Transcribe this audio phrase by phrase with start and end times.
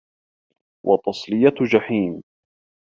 [0.85, 2.21] وَتَصلِيَةُ جَحيمٍ